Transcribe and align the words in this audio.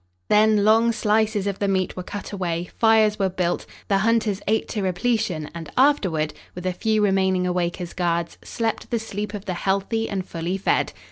Then 0.29 0.65
long 0.65 0.91
slices 0.93 1.45
of 1.45 1.59
the 1.59 1.67
meat 1.67 1.95
were 1.95 2.01
cut 2.01 2.31
away, 2.31 2.71
fires 2.75 3.19
were 3.19 3.29
built, 3.29 3.67
the 3.87 3.99
hunters 3.99 4.41
ate 4.47 4.67
to 4.69 4.81
repletion 4.81 5.51
and 5.53 5.71
afterward, 5.77 6.33
with 6.55 6.65
a 6.65 6.73
few 6.73 7.03
remaining 7.03 7.45
awake 7.45 7.79
as 7.79 7.93
guards, 7.93 8.39
slept 8.43 8.89
the 8.89 8.97
sleep 8.97 9.35
of 9.35 9.45
the 9.45 9.53
healthy 9.53 10.09
and 10.09 10.25
fully 10.27 10.57
fed. 10.57 10.91